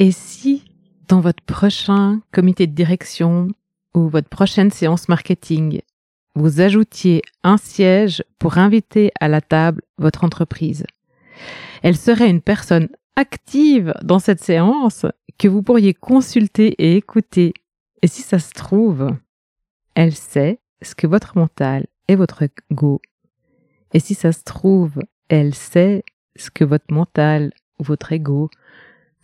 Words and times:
Et 0.00 0.12
si, 0.12 0.64
dans 1.08 1.20
votre 1.20 1.42
prochain 1.42 2.22
comité 2.32 2.66
de 2.66 2.74
direction 2.74 3.48
ou 3.94 4.08
votre 4.08 4.30
prochaine 4.30 4.70
séance 4.70 5.10
marketing, 5.10 5.82
vous 6.34 6.62
ajoutiez 6.62 7.20
un 7.44 7.58
siège 7.58 8.24
pour 8.38 8.56
inviter 8.56 9.12
à 9.20 9.28
la 9.28 9.42
table 9.42 9.82
votre 9.98 10.24
entreprise 10.24 10.86
Elle 11.82 11.98
serait 11.98 12.30
une 12.30 12.40
personne 12.40 12.88
active 13.14 13.92
dans 14.02 14.20
cette 14.20 14.42
séance 14.42 15.04
que 15.36 15.48
vous 15.48 15.62
pourriez 15.62 15.92
consulter 15.92 16.68
et 16.78 16.96
écouter. 16.96 17.52
Et 18.00 18.06
si 18.06 18.22
ça 18.22 18.38
se 18.38 18.54
trouve, 18.54 19.10
elle 19.94 20.14
sait 20.14 20.60
ce 20.80 20.94
que 20.94 21.06
votre 21.06 21.36
mental 21.36 21.86
et 22.08 22.16
votre 22.16 22.44
ego. 22.70 23.02
Et 23.92 24.00
si 24.00 24.14
ça 24.14 24.32
se 24.32 24.44
trouve, 24.44 24.98
elle 25.28 25.54
sait 25.54 26.04
ce 26.36 26.50
que 26.50 26.64
votre 26.64 26.90
mental 26.90 27.52
ou 27.78 27.84
votre 27.84 28.12
ego 28.12 28.48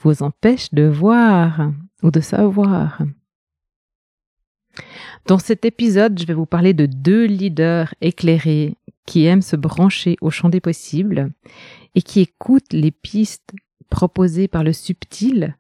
vous 0.01 0.23
empêche 0.23 0.73
de 0.73 0.85
voir 0.85 1.73
ou 2.03 2.11
de 2.11 2.21
savoir. 2.21 3.03
Dans 5.27 5.39
cet 5.39 5.65
épisode, 5.65 6.19
je 6.21 6.27
vais 6.27 6.35
vous 6.35 6.47
parler 6.47 6.75
de 6.75 6.87
deux 6.87 7.25
leaders 7.25 7.95
éclairés 8.01 8.77
qui 9.07 9.25
aiment 9.25 9.43
se 9.43 9.57
brancher 9.57 10.17
au 10.21 10.31
champ 10.31 10.49
des 10.49 10.61
possibles 10.61 11.33
et 11.95 12.03
qui 12.03 12.21
écoutent 12.21 12.73
les 12.73 12.91
pistes 12.91 13.55
proposées 13.89 14.49
par 14.49 14.65
le 14.65 14.73
subtil, 14.73 15.57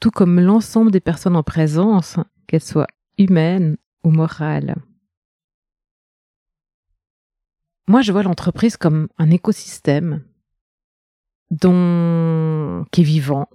tout 0.00 0.10
comme 0.10 0.40
l'ensemble 0.40 0.90
des 0.90 1.00
personnes 1.00 1.36
en 1.36 1.42
présence, 1.42 2.16
qu'elles 2.46 2.62
soient 2.62 2.88
humaines 3.18 3.76
ou 4.04 4.10
morales. 4.10 4.76
Moi, 7.88 8.02
je 8.02 8.12
vois 8.12 8.22
l'entreprise 8.22 8.76
comme 8.76 9.08
un 9.16 9.30
écosystème 9.30 10.24
dont... 11.50 12.84
qui 12.90 13.02
est 13.02 13.04
vivant, 13.04 13.48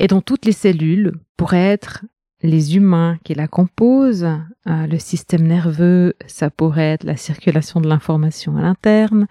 et 0.00 0.06
dont 0.06 0.22
toutes 0.22 0.46
les 0.46 0.52
cellules 0.52 1.12
pourraient 1.36 1.68
être 1.68 2.04
les 2.42 2.74
humains 2.74 3.18
qui 3.22 3.34
la 3.34 3.46
composent, 3.46 4.24
euh, 4.66 4.86
le 4.86 4.98
système 4.98 5.46
nerveux, 5.46 6.14
ça 6.26 6.48
pourrait 6.48 6.92
être 6.92 7.04
la 7.04 7.18
circulation 7.18 7.82
de 7.82 7.88
l'information 7.88 8.56
à 8.56 8.62
l'interne, 8.62 9.26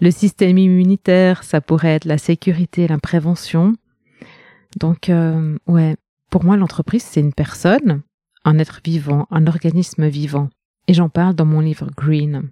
le 0.00 0.12
système 0.12 0.56
immunitaire, 0.56 1.42
ça 1.42 1.60
pourrait 1.60 1.96
être 1.96 2.04
la 2.04 2.16
sécurité 2.16 2.86
la 2.86 2.98
prévention. 2.98 3.74
Donc, 4.78 5.08
euh, 5.08 5.58
ouais, 5.66 5.96
pour 6.30 6.44
moi, 6.44 6.56
l'entreprise, 6.56 7.02
c'est 7.02 7.20
une 7.20 7.34
personne, 7.34 8.02
un 8.44 8.60
être 8.60 8.80
vivant, 8.84 9.26
un 9.32 9.48
organisme 9.48 10.06
vivant. 10.06 10.48
Et 10.86 10.94
j'en 10.94 11.08
parle 11.08 11.34
dans 11.34 11.44
mon 11.44 11.58
livre 11.58 11.90
Green. 11.96 12.50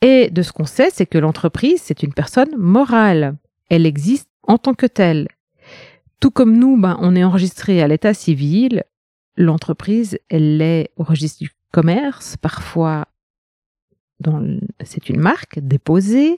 Et 0.00 0.30
de 0.30 0.40
ce 0.40 0.52
qu'on 0.52 0.64
sait, 0.64 0.88
c'est 0.90 1.06
que 1.06 1.18
l'entreprise, 1.18 1.82
c'est 1.82 2.02
une 2.02 2.14
personne 2.14 2.56
morale. 2.56 3.36
Elle 3.68 3.84
existe 3.84 4.28
en 4.42 4.56
tant 4.56 4.72
que 4.72 4.86
telle. 4.86 5.28
Tout 6.22 6.30
comme 6.30 6.56
nous, 6.56 6.80
ben, 6.80 6.96
on 7.00 7.16
est 7.16 7.24
enregistré 7.24 7.82
à 7.82 7.88
l'état 7.88 8.14
civil, 8.14 8.84
l'entreprise, 9.36 10.20
elle 10.28 10.62
est 10.62 10.92
au 10.96 11.02
registre 11.02 11.40
du 11.40 11.50
commerce, 11.72 12.36
parfois 12.36 13.08
c'est 14.84 15.08
une 15.08 15.18
marque 15.18 15.58
déposée, 15.58 16.36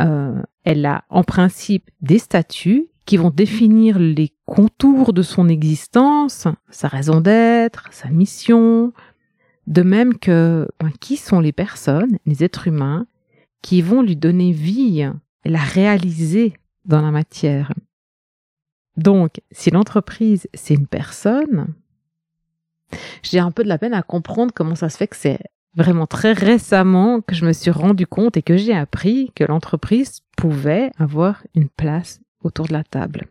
euh, 0.00 0.42
elle 0.64 0.84
a 0.84 1.04
en 1.10 1.22
principe 1.22 1.88
des 2.00 2.18
statuts 2.18 2.88
qui 3.06 3.16
vont 3.16 3.30
définir 3.30 4.00
les 4.00 4.32
contours 4.46 5.12
de 5.12 5.22
son 5.22 5.48
existence, 5.48 6.48
sa 6.68 6.88
raison 6.88 7.20
d'être, 7.20 7.86
sa 7.92 8.08
mission, 8.08 8.92
de 9.68 9.82
même 9.82 10.18
que 10.18 10.66
ben, 10.80 10.90
qui 10.98 11.16
sont 11.16 11.38
les 11.38 11.52
personnes, 11.52 12.18
les 12.26 12.42
êtres 12.42 12.66
humains, 12.66 13.06
qui 13.62 13.80
vont 13.80 14.02
lui 14.02 14.16
donner 14.16 14.50
vie 14.50 15.02
et 15.02 15.48
la 15.48 15.60
réaliser 15.60 16.54
dans 16.84 17.00
la 17.00 17.12
matière. 17.12 17.72
Donc, 18.98 19.40
si 19.52 19.70
l'entreprise, 19.70 20.48
c'est 20.54 20.74
une 20.74 20.88
personne, 20.88 21.68
j'ai 23.22 23.38
un 23.38 23.52
peu 23.52 23.62
de 23.62 23.68
la 23.68 23.78
peine 23.78 23.94
à 23.94 24.02
comprendre 24.02 24.52
comment 24.52 24.74
ça 24.74 24.88
se 24.88 24.96
fait 24.96 25.06
que 25.06 25.16
c'est 25.16 25.38
vraiment 25.76 26.08
très 26.08 26.32
récemment 26.32 27.20
que 27.20 27.36
je 27.36 27.46
me 27.46 27.52
suis 27.52 27.70
rendu 27.70 28.08
compte 28.08 28.36
et 28.36 28.42
que 28.42 28.56
j'ai 28.56 28.74
appris 28.74 29.30
que 29.36 29.44
l'entreprise 29.44 30.22
pouvait 30.36 30.90
avoir 30.98 31.44
une 31.54 31.68
place 31.68 32.20
autour 32.42 32.66
de 32.66 32.72
la 32.72 32.82
table. 32.82 33.28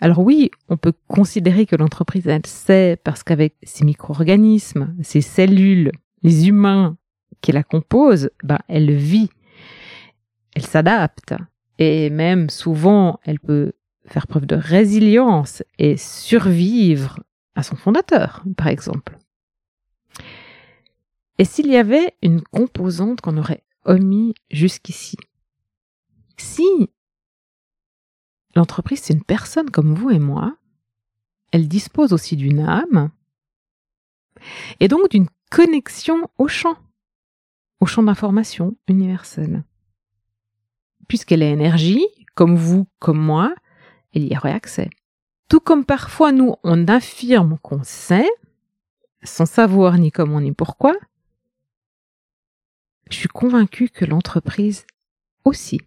Alors 0.00 0.20
oui, 0.20 0.52
on 0.68 0.76
peut 0.76 0.94
considérer 1.08 1.66
que 1.66 1.74
l'entreprise, 1.74 2.28
elle 2.28 2.46
sait 2.46 2.96
parce 3.02 3.24
qu'avec 3.24 3.56
ses 3.64 3.84
micro-organismes, 3.84 4.94
ses 5.02 5.20
cellules, 5.20 5.90
les 6.22 6.48
humains 6.48 6.96
qui 7.40 7.50
la 7.50 7.64
composent, 7.64 8.30
ben, 8.44 8.58
elle 8.68 8.92
vit, 8.92 9.30
elle 10.54 10.64
s'adapte. 10.64 11.34
Et 11.78 12.08
même 12.08 12.50
souvent, 12.50 13.18
elle 13.24 13.40
peut 13.40 13.72
faire 14.06 14.26
preuve 14.26 14.46
de 14.46 14.56
résilience 14.56 15.62
et 15.78 15.96
survivre 15.96 17.20
à 17.54 17.62
son 17.62 17.76
fondateur, 17.76 18.42
par 18.56 18.68
exemple. 18.68 19.18
Et 21.38 21.44
s'il 21.44 21.68
y 21.68 21.76
avait 21.76 22.14
une 22.22 22.42
composante 22.42 23.20
qu'on 23.20 23.38
aurait 23.38 23.64
omis 23.84 24.34
jusqu'ici? 24.50 25.16
Si 26.36 26.90
l'entreprise, 28.54 29.00
c'est 29.00 29.14
une 29.14 29.24
personne 29.24 29.70
comme 29.70 29.94
vous 29.94 30.10
et 30.10 30.18
moi, 30.18 30.56
elle 31.52 31.68
dispose 31.68 32.12
aussi 32.12 32.36
d'une 32.36 32.60
âme 32.60 33.10
et 34.80 34.88
donc 34.88 35.10
d'une 35.10 35.28
connexion 35.50 36.28
au 36.38 36.48
champ, 36.48 36.76
au 37.80 37.86
champ 37.86 38.02
d'information 38.02 38.76
universel. 38.88 39.64
Puisqu'elle 41.08 41.42
est 41.42 41.52
énergie, 41.52 42.06
comme 42.34 42.56
vous, 42.56 42.86
comme 42.98 43.18
moi, 43.18 43.54
il 44.12 44.32
y 44.32 44.36
aurait 44.36 44.52
accès. 44.52 44.90
Tout 45.48 45.60
comme 45.60 45.84
parfois 45.84 46.32
nous, 46.32 46.54
on 46.62 46.86
affirme 46.86 47.58
qu'on 47.62 47.82
sait, 47.82 48.28
sans 49.22 49.46
savoir 49.46 49.98
ni 49.98 50.10
comment 50.12 50.40
ni 50.40 50.52
pourquoi, 50.52 50.94
je 53.10 53.16
suis 53.16 53.28
convaincue 53.28 53.88
que 53.88 54.04
l'entreprise 54.04 54.86
aussi. 55.44 55.80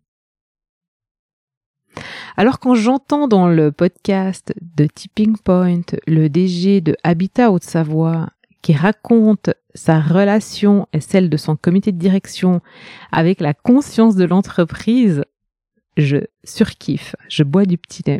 Alors 2.36 2.60
quand 2.60 2.76
j'entends 2.76 3.28
dans 3.28 3.48
le 3.48 3.72
podcast 3.72 4.54
de 4.62 4.86
Tipping 4.86 5.38
Point 5.38 5.84
le 6.08 6.28
DG 6.28 6.82
de 6.82 6.96
Habitat 7.04 7.52
Haute-Savoie 7.52 8.30
qui 8.62 8.74
raconte 8.74 9.52
sa 9.76 10.00
relation 10.00 10.88
et 10.94 11.02
celle 11.02 11.30
de 11.30 11.38
son 11.38 11.56
comité 11.56 11.92
de 11.92 11.98
direction 11.98 12.62
avec 13.12 13.42
la 13.42 13.54
conscience 13.54 14.16
de 14.16 14.26
l'entreprise, 14.26 15.24
je 15.98 16.18
surkiffe, 16.44 17.16
je 17.30 17.44
bois 17.44 17.66
du 17.66 17.78
petit 17.78 18.04
lait. 18.06 18.20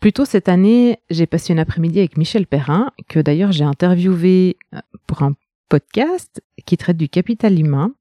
Plus 0.00 0.12
tôt 0.12 0.24
cette 0.24 0.48
année, 0.48 0.98
j'ai 1.10 1.26
passé 1.26 1.52
une 1.52 1.58
après-midi 1.58 1.98
avec 1.98 2.16
Michel 2.16 2.46
Perrin, 2.46 2.92
que 3.08 3.18
d'ailleurs 3.18 3.52
j'ai 3.52 3.64
interviewé 3.64 4.56
euh, 4.74 4.80
pour 5.06 5.22
un 5.22 5.34
podcast 5.68 6.42
qui 6.66 6.76
traite 6.76 6.96
du 6.96 7.08
capital 7.08 7.58
humain. 7.58 7.92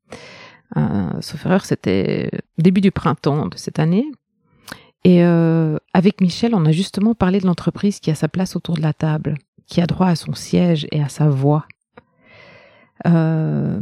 Euh, 0.76 1.22
sauf 1.22 1.46
erreur, 1.46 1.66
c'était 1.66 2.30
début 2.58 2.82
du 2.82 2.92
printemps 2.92 3.48
de 3.48 3.58
cette 3.58 3.80
année. 3.80 4.06
Et 5.04 5.24
euh, 5.24 5.78
avec 5.94 6.22
Michel, 6.22 6.54
on 6.54 6.66
a 6.66 6.72
justement 6.72 7.16
parlé 7.16 7.40
de 7.40 7.46
l'entreprise 7.46 8.00
qui 8.00 8.12
a 8.12 8.16
sa 8.16 8.28
place 8.28 8.56
autour 8.56 8.76
de 8.76 8.82
la 8.82 8.94
table, 8.94 9.36
qui 9.66 9.82
a 9.82 9.88
droit 9.88 10.08
à 10.08 10.16
son 10.16 10.34
siège 10.34 10.88
et 10.92 11.02
à 11.02 11.10
sa 11.10 11.30
voix. 11.30 11.66
Euh, 13.06 13.80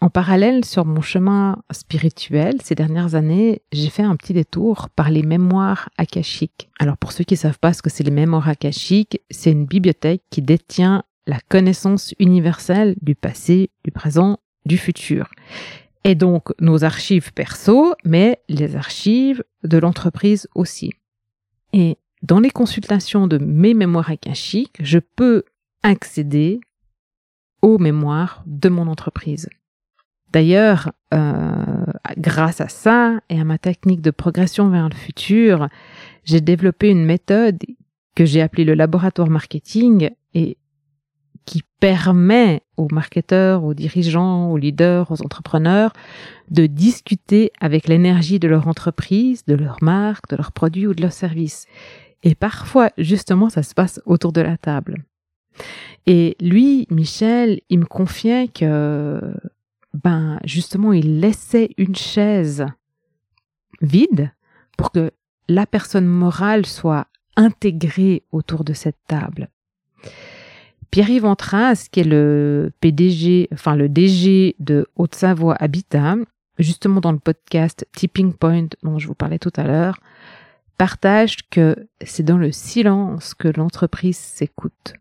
en 0.00 0.08
parallèle, 0.08 0.64
sur 0.64 0.86
mon 0.86 1.02
chemin 1.02 1.62
spirituel, 1.70 2.56
ces 2.62 2.74
dernières 2.74 3.14
années, 3.14 3.60
j'ai 3.70 3.90
fait 3.90 4.02
un 4.02 4.16
petit 4.16 4.32
détour 4.32 4.88
par 4.88 5.10
les 5.10 5.22
mémoires 5.22 5.90
akashiques. 5.98 6.70
Alors 6.78 6.96
pour 6.96 7.12
ceux 7.12 7.24
qui 7.24 7.34
ne 7.34 7.38
savent 7.38 7.58
pas 7.58 7.74
ce 7.74 7.82
que 7.82 7.90
c'est 7.90 8.04
les 8.04 8.10
mémoires 8.10 8.48
akashiques, 8.48 9.20
c'est 9.30 9.52
une 9.52 9.66
bibliothèque 9.66 10.22
qui 10.30 10.40
détient 10.40 11.04
la 11.26 11.38
connaissance 11.48 12.14
universelle 12.18 12.96
du 13.02 13.14
passé, 13.14 13.70
du 13.84 13.90
présent, 13.90 14.38
du 14.64 14.78
futur. 14.78 15.28
Et 16.04 16.14
donc 16.14 16.48
nos 16.60 16.82
archives 16.82 17.34
perso, 17.34 17.94
mais 18.04 18.40
les 18.48 18.76
archives 18.76 19.44
de 19.64 19.76
l'entreprise 19.76 20.48
aussi. 20.54 20.92
Et 21.74 21.98
dans 22.22 22.40
les 22.40 22.50
consultations 22.50 23.26
de 23.26 23.36
mes 23.36 23.74
mémoires 23.74 24.10
akashiques, 24.10 24.78
je 24.80 24.98
peux 24.98 25.44
accéder 25.82 26.60
aux 27.60 27.76
mémoires 27.76 28.42
de 28.46 28.70
mon 28.70 28.86
entreprise. 28.88 29.48
D'ailleurs, 30.32 30.92
euh, 31.12 31.84
grâce 32.16 32.60
à 32.60 32.68
ça 32.68 33.20
et 33.28 33.40
à 33.40 33.44
ma 33.44 33.58
technique 33.58 34.00
de 34.00 34.10
progression 34.10 34.68
vers 34.68 34.88
le 34.88 34.94
futur, 34.94 35.68
j'ai 36.24 36.40
développé 36.40 36.88
une 36.88 37.04
méthode 37.04 37.58
que 38.14 38.24
j'ai 38.24 38.40
appelée 38.40 38.64
le 38.64 38.74
laboratoire 38.74 39.30
marketing 39.30 40.10
et 40.34 40.56
qui 41.46 41.62
permet 41.80 42.62
aux 42.76 42.88
marketeurs, 42.92 43.64
aux 43.64 43.74
dirigeants, 43.74 44.50
aux 44.50 44.56
leaders, 44.56 45.10
aux 45.10 45.22
entrepreneurs 45.22 45.92
de 46.50 46.66
discuter 46.66 47.50
avec 47.60 47.88
l'énergie 47.88 48.38
de 48.38 48.46
leur 48.46 48.68
entreprise, 48.68 49.44
de 49.46 49.54
leur 49.54 49.78
marque, 49.82 50.28
de 50.28 50.36
leurs 50.36 50.52
produits 50.52 50.86
ou 50.86 50.94
de 50.94 51.02
leurs 51.02 51.12
services. 51.12 51.66
Et 52.22 52.34
parfois, 52.34 52.90
justement, 52.98 53.48
ça 53.48 53.62
se 53.62 53.74
passe 53.74 54.00
autour 54.04 54.32
de 54.32 54.42
la 54.42 54.56
table. 54.58 55.02
Et 56.06 56.36
lui, 56.40 56.86
Michel, 56.90 57.60
il 57.68 57.80
me 57.80 57.86
confiait 57.86 58.48
que 58.48 59.34
ben 59.94 60.38
justement, 60.44 60.92
il 60.92 61.20
laissait 61.20 61.70
une 61.76 61.96
chaise 61.96 62.66
vide 63.80 64.32
pour 64.76 64.92
que 64.92 65.10
la 65.48 65.66
personne 65.66 66.06
morale 66.06 66.66
soit 66.66 67.06
intégrée 67.36 68.22
autour 68.32 68.64
de 68.64 68.72
cette 68.72 68.98
table. 69.06 69.48
Pierre-Yves 70.90 71.24
Antras, 71.24 71.88
qui 71.90 72.00
est 72.00 72.04
le 72.04 72.72
PDG, 72.80 73.48
enfin 73.52 73.76
le 73.76 73.88
DG 73.88 74.56
de 74.58 74.86
Haute-Savoie 74.96 75.54
Habitat, 75.54 76.16
justement 76.58 77.00
dans 77.00 77.12
le 77.12 77.18
podcast 77.18 77.86
Tipping 77.92 78.32
Point 78.32 78.68
dont 78.82 78.98
je 78.98 79.06
vous 79.06 79.14
parlais 79.14 79.38
tout 79.38 79.52
à 79.56 79.64
l'heure, 79.64 79.98
partage 80.76 81.48
que 81.48 81.88
c'est 82.04 82.22
dans 82.22 82.38
le 82.38 82.52
silence 82.52 83.34
que 83.34 83.48
l'entreprise 83.48 84.16
s'écoute. 84.16 84.94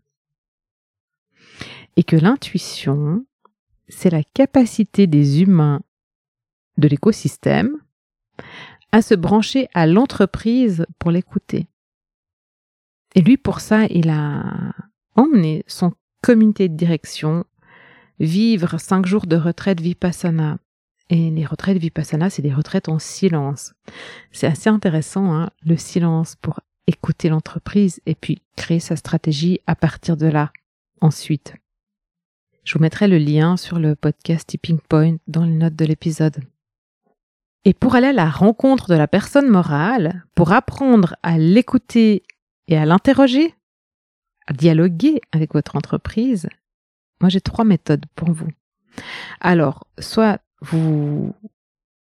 Et 1.95 2.03
que 2.03 2.15
l'intuition, 2.15 3.25
c'est 3.89 4.09
la 4.09 4.23
capacité 4.23 5.07
des 5.07 5.41
humains 5.41 5.81
de 6.77 6.87
l'écosystème 6.87 7.77
à 8.91 9.01
se 9.01 9.13
brancher 9.13 9.67
à 9.73 9.85
l'entreprise 9.85 10.85
pour 10.97 11.11
l'écouter. 11.11 11.67
Et 13.15 13.21
lui, 13.21 13.37
pour 13.37 13.59
ça, 13.59 13.85
il 13.85 14.09
a 14.09 14.73
emmené 15.15 15.63
son 15.67 15.93
comité 16.21 16.69
de 16.69 16.75
direction 16.75 17.45
vivre 18.19 18.77
cinq 18.79 19.05
jours 19.05 19.25
de 19.25 19.35
retraite 19.35 19.81
Vipassana. 19.81 20.57
Et 21.09 21.31
les 21.31 21.45
retraites 21.45 21.77
Vipassana, 21.77 22.29
c'est 22.29 22.41
des 22.41 22.53
retraites 22.53 22.89
en 22.89 22.99
silence. 22.99 23.73
C'est 24.31 24.47
assez 24.47 24.69
intéressant, 24.69 25.33
hein, 25.33 25.49
le 25.65 25.75
silence 25.75 26.35
pour 26.35 26.59
écouter 26.85 27.29
l'entreprise 27.29 27.99
et 28.05 28.15
puis 28.15 28.41
créer 28.55 28.79
sa 28.79 28.95
stratégie 28.95 29.59
à 29.65 29.75
partir 29.75 30.17
de 30.17 30.27
là, 30.27 30.51
ensuite. 31.01 31.55
Je 32.69 32.75
vous 32.75 32.81
mettrai 32.81 33.07
le 33.07 33.17
lien 33.17 33.57
sur 33.57 33.79
le 33.79 33.95
podcast 33.95 34.47
Tipping 34.47 34.77
Point 34.77 35.15
dans 35.25 35.43
les 35.43 35.55
notes 35.55 35.75
de 35.75 35.85
l'épisode. 35.85 36.39
Et 37.65 37.73
pour 37.73 37.95
aller 37.95 38.09
à 38.09 38.13
la 38.13 38.29
rencontre 38.29 38.89
de 38.89 38.93
la 38.93 39.07
personne 39.07 39.49
morale, 39.49 40.23
pour 40.35 40.51
apprendre 40.51 41.15
à 41.23 41.39
l'écouter 41.39 42.21
et 42.67 42.77
à 42.77 42.85
l'interroger, 42.85 43.55
à 44.45 44.53
dialoguer 44.53 45.19
avec 45.31 45.55
votre 45.55 45.77
entreprise, 45.77 46.47
moi 47.21 47.29
j'ai 47.29 47.41
trois 47.41 47.65
méthodes 47.65 48.05
pour 48.13 48.31
vous. 48.31 48.49
Alors, 49.41 49.87
soit 49.97 50.39
vous 50.61 51.33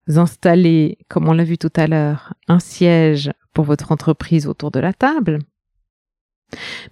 installez, 0.08 0.96
comme 1.08 1.28
on 1.28 1.34
l'a 1.34 1.44
vu 1.44 1.58
tout 1.58 1.72
à 1.76 1.86
l'heure, 1.86 2.32
un 2.48 2.58
siège 2.58 3.30
pour 3.52 3.66
votre 3.66 3.92
entreprise 3.92 4.46
autour 4.46 4.70
de 4.70 4.80
la 4.80 4.94
table. 4.94 5.40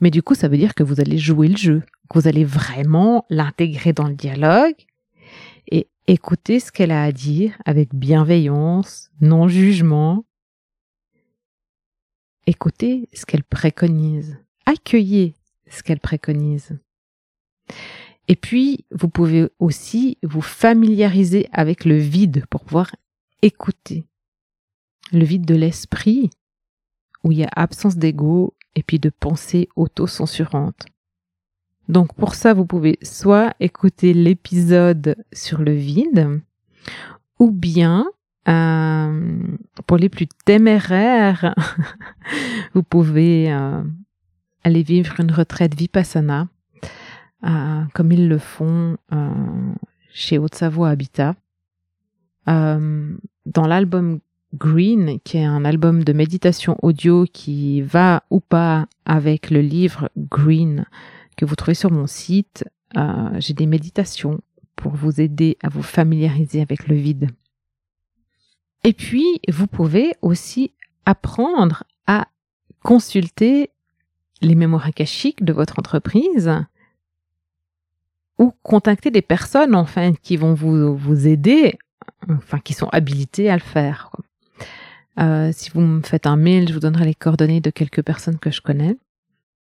Mais 0.00 0.10
du 0.10 0.22
coup, 0.22 0.34
ça 0.34 0.48
veut 0.48 0.58
dire 0.58 0.74
que 0.74 0.82
vous 0.82 1.00
allez 1.00 1.18
jouer 1.18 1.48
le 1.48 1.56
jeu 1.56 1.82
vous 2.14 2.28
allez 2.28 2.44
vraiment 2.44 3.24
l'intégrer 3.30 3.92
dans 3.92 4.08
le 4.08 4.14
dialogue 4.14 4.76
et 5.70 5.88
écouter 6.06 6.60
ce 6.60 6.72
qu'elle 6.72 6.90
a 6.90 7.04
à 7.04 7.12
dire 7.12 7.56
avec 7.64 7.94
bienveillance, 7.94 9.10
non 9.20 9.48
jugement. 9.48 10.24
Écoutez 12.46 13.08
ce 13.14 13.24
qu'elle 13.24 13.44
préconise. 13.44 14.36
Accueillez 14.66 15.34
ce 15.68 15.82
qu'elle 15.82 16.00
préconise. 16.00 16.78
Et 18.28 18.36
puis, 18.36 18.84
vous 18.90 19.08
pouvez 19.08 19.48
aussi 19.58 20.18
vous 20.22 20.42
familiariser 20.42 21.48
avec 21.52 21.84
le 21.84 21.96
vide 21.96 22.44
pour 22.50 22.64
pouvoir 22.64 22.94
écouter. 23.42 24.04
Le 25.12 25.24
vide 25.24 25.44
de 25.44 25.54
l'esprit, 25.54 26.30
où 27.24 27.32
il 27.32 27.38
y 27.38 27.44
a 27.44 27.50
absence 27.54 27.96
d'ego 27.96 28.54
et 28.74 28.82
puis 28.82 28.98
de 28.98 29.10
pensée 29.10 29.68
auto-censurante. 29.76 30.86
Donc 31.88 32.14
pour 32.14 32.34
ça, 32.34 32.54
vous 32.54 32.64
pouvez 32.64 32.98
soit 33.02 33.54
écouter 33.60 34.14
l'épisode 34.14 35.16
sur 35.32 35.60
le 35.60 35.72
vide, 35.72 36.40
ou 37.38 37.50
bien, 37.50 38.06
euh, 38.48 39.56
pour 39.86 39.96
les 39.96 40.08
plus 40.08 40.28
téméraires, 40.44 41.54
vous 42.74 42.82
pouvez 42.82 43.52
euh, 43.52 43.82
aller 44.64 44.82
vivre 44.82 45.20
une 45.20 45.32
retraite 45.32 45.74
vipassana, 45.74 46.48
euh, 47.44 47.82
comme 47.94 48.12
ils 48.12 48.28
le 48.28 48.38
font 48.38 48.96
chez 50.12 50.38
Haute-Savoie 50.38 50.90
Habitat. 50.90 51.34
dans 52.46 53.66
l'album 53.66 54.20
Green, 54.54 55.18
qui 55.20 55.38
est 55.38 55.44
un 55.44 55.64
album 55.64 56.04
de 56.04 56.12
méditation 56.12 56.76
audio 56.82 57.26
qui 57.32 57.80
va 57.80 58.22
ou 58.30 58.40
pas 58.40 58.86
avec 59.04 59.50
le 59.50 59.60
livre 59.60 60.10
Green 60.16 60.84
que 61.36 61.44
vous 61.44 61.56
trouvez 61.56 61.74
sur 61.74 61.90
mon 61.90 62.06
site. 62.06 62.64
Euh, 62.96 63.30
j'ai 63.38 63.54
des 63.54 63.66
méditations 63.66 64.40
pour 64.76 64.92
vous 64.92 65.20
aider 65.20 65.56
à 65.62 65.68
vous 65.68 65.82
familiariser 65.82 66.60
avec 66.60 66.88
le 66.88 66.96
vide. 66.96 67.30
Et 68.84 68.92
puis, 68.92 69.40
vous 69.48 69.66
pouvez 69.66 70.14
aussi 70.22 70.72
apprendre 71.06 71.84
à 72.06 72.28
consulter 72.82 73.70
les 74.40 74.54
mémoires 74.54 74.86
akashiques 74.86 75.44
de 75.44 75.52
votre 75.52 75.78
entreprise 75.78 76.50
ou 78.38 78.52
contacter 78.62 79.10
des 79.10 79.22
personnes 79.22 79.74
enfin 79.74 80.12
qui 80.14 80.36
vont 80.36 80.54
vous, 80.54 80.96
vous 80.96 81.28
aider, 81.28 81.78
enfin 82.28 82.58
qui 82.58 82.72
sont 82.74 82.88
habilitées 82.88 83.48
à 83.48 83.54
le 83.54 83.62
faire. 83.62 84.10
Euh, 85.18 85.50
si 85.52 85.70
vous 85.70 85.80
me 85.80 86.02
faites 86.02 86.26
un 86.26 86.36
mail, 86.36 86.68
je 86.68 86.74
vous 86.74 86.80
donnerai 86.80 87.04
les 87.04 87.14
coordonnées 87.14 87.60
de 87.60 87.70
quelques 87.70 88.02
personnes 88.02 88.38
que 88.38 88.50
je 88.50 88.60
connais. 88.60 88.96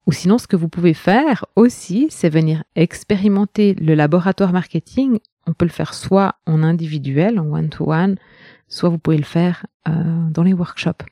Ou 0.06 0.12
sinon, 0.12 0.38
ce 0.38 0.46
que 0.46 0.56
vous 0.56 0.68
pouvez 0.68 0.94
faire 0.94 1.46
aussi, 1.56 2.08
c'est 2.10 2.28
venir 2.28 2.64
expérimenter 2.74 3.74
le 3.74 3.94
laboratoire 3.94 4.52
marketing. 4.52 5.18
On 5.46 5.54
peut 5.54 5.64
le 5.64 5.70
faire 5.70 5.94
soit 5.94 6.36
en 6.46 6.62
individuel, 6.62 7.38
en 7.38 7.52
one-to-one, 7.52 8.16
soit 8.68 8.88
vous 8.88 8.98
pouvez 8.98 9.16
le 9.16 9.24
faire 9.24 9.66
euh, 9.88 10.28
dans 10.30 10.42
les 10.42 10.52
workshops. 10.52 11.04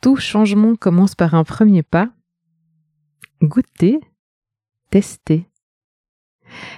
Tout 0.00 0.16
changement 0.16 0.76
commence 0.76 1.14
par 1.14 1.34
un 1.34 1.44
premier 1.44 1.82
pas. 1.82 2.08
Goûter, 3.42 4.00
tester. 4.90 5.46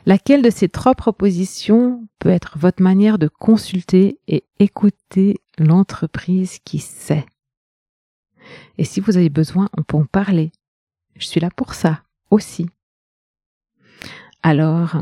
Laquelle 0.06 0.42
de 0.42 0.50
ces 0.50 0.68
trois 0.68 0.94
propositions 0.94 2.06
peut 2.18 2.28
être 2.28 2.58
votre 2.58 2.82
manière 2.82 3.18
de 3.18 3.28
consulter 3.28 4.18
et 4.28 4.44
écouter 4.58 5.40
l'entreprise 5.58 6.58
qui 6.64 6.78
sait 6.78 7.26
et 8.78 8.84
si 8.84 9.00
vous 9.00 9.16
avez 9.16 9.28
besoin, 9.28 9.68
on 9.76 9.82
peut 9.82 9.96
en 9.96 10.06
parler. 10.06 10.52
Je 11.16 11.26
suis 11.26 11.40
là 11.40 11.50
pour 11.54 11.74
ça 11.74 12.02
aussi. 12.30 12.68
Alors, 14.42 14.96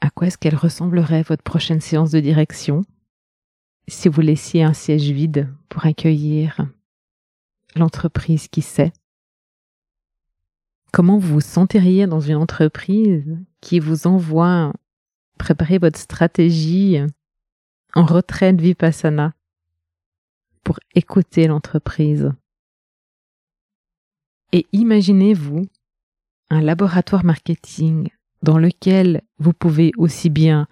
à 0.00 0.10
quoi 0.10 0.26
est-ce 0.26 0.38
qu'elle 0.38 0.56
ressemblerait 0.56 1.22
votre 1.22 1.42
prochaine 1.42 1.80
séance 1.80 2.10
de 2.10 2.20
direction 2.20 2.84
si 3.88 4.08
vous 4.08 4.20
laissiez 4.20 4.62
un 4.62 4.72
siège 4.72 5.10
vide 5.10 5.52
pour 5.68 5.86
accueillir 5.86 6.66
l'entreprise 7.76 8.48
qui 8.48 8.62
sait? 8.62 8.92
Comment 10.92 11.18
vous 11.18 11.34
vous 11.34 11.40
sentiriez 11.40 12.06
dans 12.06 12.20
une 12.20 12.36
entreprise 12.36 13.38
qui 13.60 13.78
vous 13.78 14.06
envoie 14.06 14.72
préparer 15.38 15.78
votre 15.78 15.98
stratégie 15.98 16.98
en 17.94 18.04
retraite 18.04 18.60
vipassana? 18.60 19.32
Pour 21.06 21.18
écouter 21.18 21.46
l'entreprise 21.46 22.32
et 24.52 24.66
imaginez-vous 24.72 25.66
un 26.50 26.60
laboratoire 26.60 27.24
marketing 27.24 28.08
dans 28.42 28.58
lequel 28.58 29.22
vous 29.38 29.52
pouvez 29.52 29.92
aussi 29.96 30.30
bien 30.30 30.66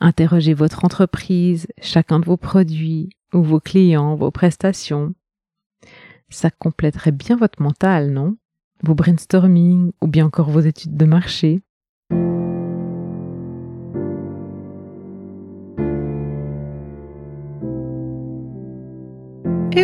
Interrogez 0.00 0.54
votre 0.54 0.84
entreprise, 0.84 1.66
chacun 1.82 2.20
de 2.20 2.24
vos 2.24 2.36
produits 2.36 3.10
ou 3.32 3.42
vos 3.42 3.58
clients, 3.58 4.14
vos 4.14 4.30
prestations. 4.30 5.12
Ça 6.28 6.50
compléterait 6.52 7.10
bien 7.10 7.36
votre 7.36 7.60
mental, 7.60 8.12
non? 8.12 8.36
Vos 8.84 8.94
brainstorming 8.94 9.90
ou 10.00 10.06
bien 10.06 10.26
encore 10.26 10.50
vos 10.50 10.60
études 10.60 10.96
de 10.96 11.04
marché. 11.04 11.62